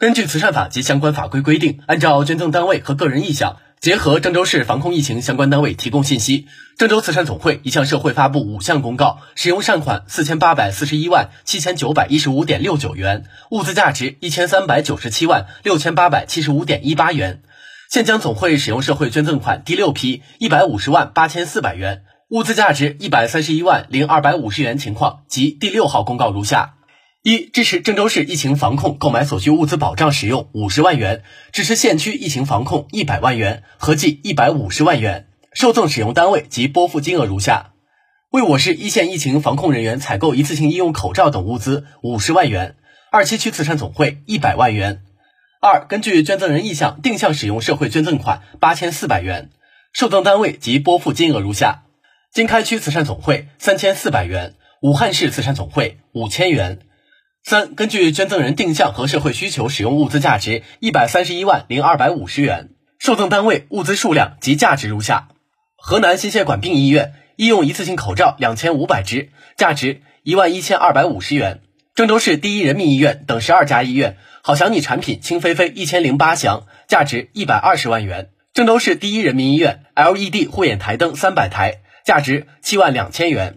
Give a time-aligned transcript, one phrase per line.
[0.00, 6.46] 根据慈善法及相关法规规定，按照捐赠单位和个人意向，结合郑州市防控疫情相关单位提供信息，
[6.78, 17.42] 郑州慈善总会已向社会发布五项公告，使用善款四千八百四十一万七千九百一十五点六九元，物资价值一千三百九十七万六千八百七十五点一八元。
[17.90, 26.76] 现将总会使用社会捐赠款第六批一百五十万八千四百元，物资价值一百三十一万零二百五十元情况及第六号公告如下。
[27.22, 35.28] 一、支持郑州市疫情防控购买所需物资保障使用五十万元，支持县区疫情防控一百万元，合计一百五十万元。
[35.52, 37.72] 受赠使用单位及拨付金额如下：
[38.30, 42.76] 为我市一线疫情防控人员采购一次性医用口罩等物资五十万元，
[43.12, 45.02] 二七区慈善总会一百万元。
[45.60, 49.50] 二、根据捐赠人意向定向使用社会捐赠款八千四百元，
[49.92, 51.82] 受赠单位及拨付金额如下：
[52.32, 56.78] 经开区慈善总会三千四百元，武汉市慈善总会五千元。
[57.42, 65.28] 三、根据捐赠人定向和社会需求使用物资价值一百三十一万零二百五十元，受赠单位物资数量及价值如下：
[65.76, 71.60] 河南心血管病医院医用一次性口罩两千五百只，价值一万一千二百五十元；
[71.94, 83.54] 郑州市第一人民医院等十二家医院好想你产品清菲菲一千零八箱，价值一百二十万元；郑州市第一人民医院 LED 护眼台灯三百台，价值七万两千元；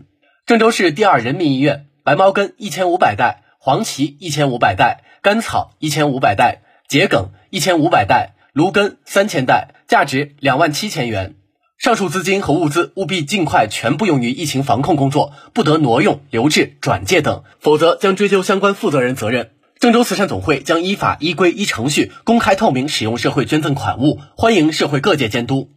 [0.48, 3.43] 郑州市第二人民医院白毛根一千五百袋。
[3.66, 11.36] 黄芪一千五百袋，甘草一千五百袋，桔梗一千五百袋，芦根三千袋，价值两万七千元。
[11.78, 19.52] 上述资金和物资务必尽快全部用于疫情防控工作，不得挪用、留置、转借等，否则将追究相关负责人责任。
[19.80, 25.73] 郑州慈善总会将依法依规依程序公开透明使用社会捐赠款物，欢迎社会各界监督。